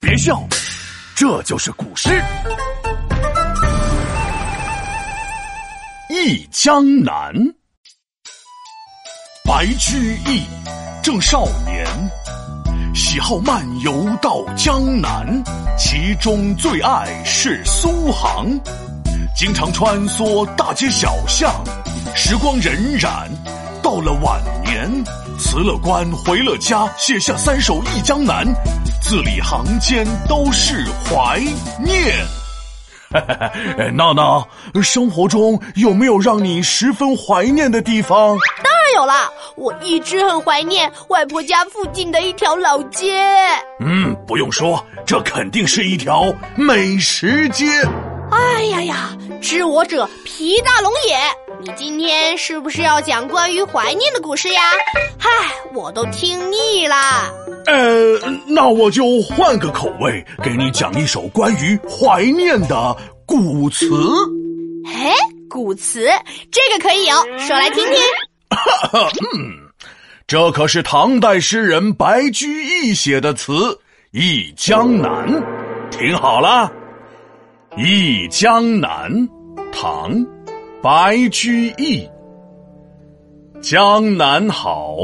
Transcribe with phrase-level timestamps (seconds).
[0.00, 0.42] 别笑，
[1.14, 2.08] 这就是古诗
[6.08, 7.12] 《忆江南》。
[9.44, 10.42] 白居易，
[11.02, 11.86] 正少年，
[12.94, 15.26] 喜好漫游到江南，
[15.76, 18.46] 其中最爱是苏杭，
[19.36, 21.62] 经常穿梭大街小巷，
[22.16, 23.28] 时光荏苒。
[23.82, 25.04] 到了晚年，
[25.38, 28.46] 辞了官，回了家，写下三首《忆江南》，
[29.00, 31.40] 字里行间都是怀
[31.82, 32.14] 念。
[33.92, 34.46] 闹闹，
[34.82, 38.36] 生活中有没有让你十分怀念的地方？
[38.62, 43.20] 当然有啦，我一直很怀念外婆家附近的一条老街。
[43.80, 47.66] 嗯，不用说，这肯定是一条美食街。
[48.30, 51.18] 哎呀呀，知我者皮大龙也。
[51.62, 54.62] 你今天是不是要讲关于怀念的故事呀？
[55.18, 55.28] 嗨，
[55.74, 56.96] 我都听腻了。
[57.66, 62.96] 呃，那我就换个口味，给你讲一首关于怀念的
[63.26, 63.86] 古词。
[64.86, 65.14] 哎，
[65.48, 66.08] 古词，
[66.50, 67.94] 这个可以有，说来听听。
[69.36, 69.70] 嗯，
[70.26, 73.52] 这可是唐代诗人白居易写的词
[74.10, 75.10] 《忆江南》，
[75.90, 76.72] 听好了，
[77.82, 79.10] 《忆江南》，
[79.72, 80.26] 唐。
[80.82, 82.08] 白居易，
[83.60, 84.96] 江南好，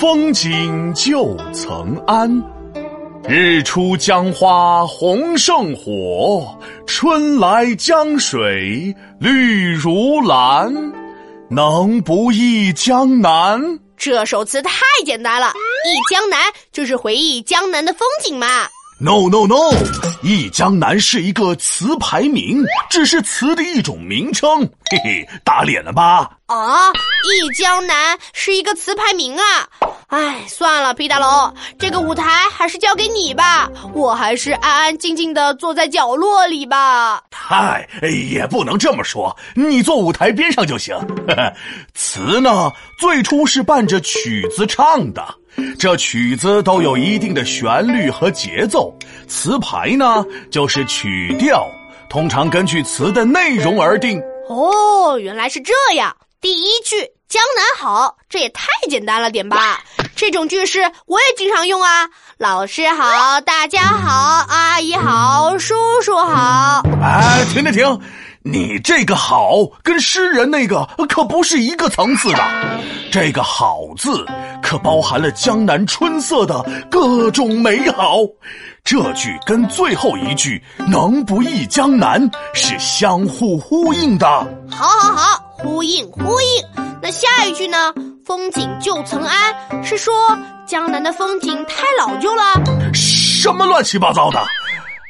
[0.00, 2.42] 风景旧曾谙。
[3.26, 6.54] 日出江花红胜火，
[6.86, 10.70] 春来江水绿如蓝。
[11.48, 13.58] 能不忆江南？
[13.96, 14.72] 这首词太
[15.06, 15.52] 简单了，
[15.86, 16.38] 忆江南
[16.70, 18.46] 就是回忆江南的风景嘛。
[18.98, 19.74] No no no，
[20.22, 24.60] 忆江南是一个词牌名，只是词的一种名称。
[24.90, 26.35] 嘿嘿，打脸了吧？
[26.46, 29.68] 啊，忆江南是一个词牌名啊！
[30.06, 37.20] 哎，算了，皮大龙，这个舞台还是交给你吧，我还是安安静静的坐在角落里吧。
[37.32, 37.88] 嗨，
[38.30, 40.96] 也不能这么说，你坐舞台边上就行。
[41.94, 42.70] 词呢，
[43.00, 45.26] 最初是伴着曲子唱的。
[45.80, 48.94] 这曲子都有一定的旋律和节奏，
[49.26, 51.66] 词牌呢就是曲调，
[52.08, 54.22] 通常根据词的内容而定。
[54.48, 56.14] 哦，原来是这样。
[56.40, 56.96] 第一句
[57.28, 59.80] “江南好”，这也太简单了点吧？
[60.14, 62.08] 这种句式我也经常用啊。
[62.38, 66.82] 老师好，大家好，阿姨好，叔叔好。
[67.02, 68.00] 哎，停停停！
[68.42, 72.38] 你这个“好”跟诗人那个可不是一个层次的。
[73.10, 74.24] 这个“好”字
[74.62, 78.18] 可包含了江南春色的各种美好。
[78.84, 82.22] 这句跟最后一句“能不忆江南”
[82.54, 84.26] 是相互呼应的。
[84.70, 86.64] 好，好，好，呼应，呼应。
[87.02, 87.92] 那下一句呢
[88.24, 89.52] ？“风景旧曾谙”
[89.84, 90.14] 是说
[90.64, 92.42] 江南的风景太老旧了。
[92.94, 94.38] 什么乱七八糟的？“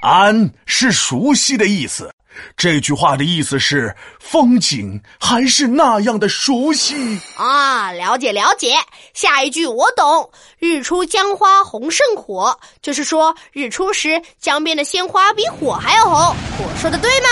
[0.00, 2.08] 谙”是熟悉的意思。
[2.56, 7.90] 这句话的意思是，风景还是那样的熟悉啊！
[7.90, 8.76] 了解了解，
[9.12, 10.30] 下一句我懂。
[10.58, 16.36] 日出江花红胜火，就是说日出时江边的鲜花比火还要红。
[16.58, 17.28] 我说的对吗？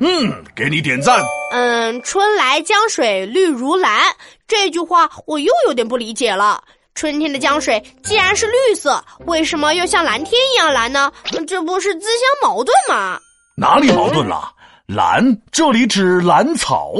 [0.00, 1.20] 嗯，给你点赞。
[1.52, 4.02] 嗯，春来江水绿如蓝，
[4.46, 6.62] 这句话我又有点不理解了。
[6.94, 11.12] 春天的江水既然是绿色，为什么又像蓝天一样蓝呢？
[11.46, 13.18] 这不是自相矛盾吗？
[13.56, 14.52] 哪里矛盾了？
[14.86, 16.94] 蓝这里指兰草，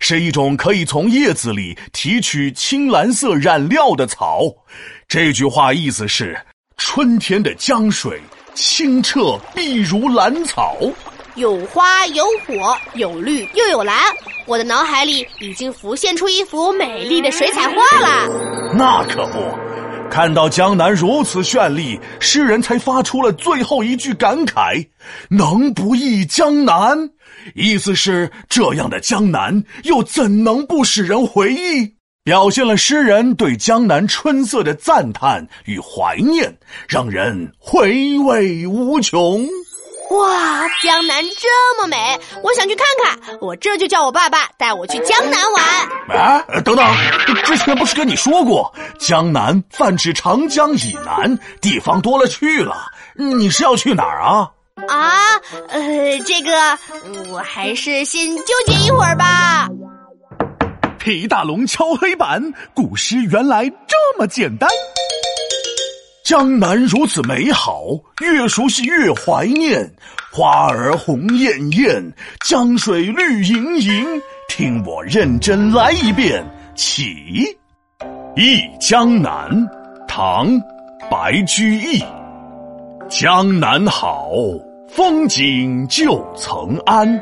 [0.00, 4.42] 是一种可以从叶子里提取青蓝色染料的草。
[5.06, 6.40] 这句话意思是：
[6.78, 8.18] 春天的江水
[8.54, 10.76] 清澈，碧如蓝草，
[11.36, 13.96] 有花有火，有绿又有蓝。
[14.46, 18.28] 我的脑海里已经浮现出一幅美丽的水彩画了。
[18.76, 19.38] 那可不。
[20.08, 24.86] 看到江南如此绚丽，诗人才发出了最后一句感慨
[25.28, 27.10] ：“能不忆江南？”
[27.56, 31.94] 意思是这样的江南，又怎能不使人回忆？
[32.22, 36.56] 表现了诗人对江南春色的赞叹与怀念，
[36.88, 39.46] 让人回味无穷。
[40.10, 43.38] 哇，江南这么美，我想去看看。
[43.40, 46.18] 我这就叫我爸爸带我去江南玩。
[46.18, 46.86] 啊，等等，
[47.44, 52.92] 之前不是跟你说过，江南泛指长江以南，地方多了去了。
[53.14, 54.50] 你是要去哪儿啊？
[54.88, 55.10] 啊，
[55.68, 56.78] 呃，这个
[57.30, 59.68] 我还是先纠结一会儿吧。
[60.98, 64.68] 皮大龙敲黑板，古诗原来这么简单。
[66.24, 67.82] 江南如此美好，
[68.22, 69.86] 越熟悉越怀念。
[70.32, 72.02] 花儿红艳艳，
[72.46, 74.06] 江水绿盈盈。
[74.48, 76.42] 听我认真来一遍，
[76.74, 77.04] 起。
[78.36, 79.50] 《忆江南》，
[80.08, 80.48] 唐·
[81.10, 82.02] 白居易。
[83.06, 84.30] 江南好，
[84.88, 87.20] 风景旧曾谙。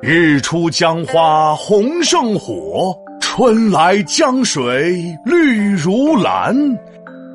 [0.00, 6.54] 日出江花红胜火，春来江水绿如蓝。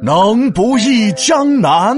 [0.01, 1.97] 能不忆江南？